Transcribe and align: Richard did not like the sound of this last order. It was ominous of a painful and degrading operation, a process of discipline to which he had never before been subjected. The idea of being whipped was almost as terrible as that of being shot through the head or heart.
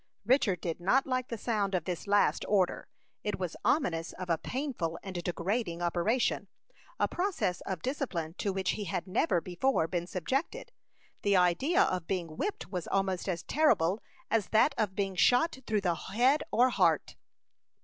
Richard 0.25 0.61
did 0.61 0.79
not 0.79 1.05
like 1.05 1.27
the 1.27 1.37
sound 1.37 1.75
of 1.75 1.85
this 1.85 2.07
last 2.07 2.43
order. 2.47 2.87
It 3.23 3.37
was 3.39 3.55
ominous 3.63 4.13
of 4.13 4.31
a 4.31 4.37
painful 4.39 4.97
and 5.03 5.21
degrading 5.23 5.83
operation, 5.83 6.47
a 6.99 7.07
process 7.07 7.61
of 7.67 7.83
discipline 7.83 8.33
to 8.39 8.51
which 8.51 8.71
he 8.71 8.85
had 8.85 9.05
never 9.05 9.39
before 9.41 9.87
been 9.87 10.07
subjected. 10.07 10.71
The 11.21 11.35
idea 11.37 11.83
of 11.83 12.07
being 12.07 12.35
whipped 12.35 12.71
was 12.71 12.87
almost 12.87 13.29
as 13.29 13.43
terrible 13.43 14.01
as 14.31 14.47
that 14.47 14.73
of 14.75 14.95
being 14.95 15.13
shot 15.15 15.59
through 15.67 15.81
the 15.81 15.93
head 15.93 16.41
or 16.49 16.71
heart. 16.71 17.15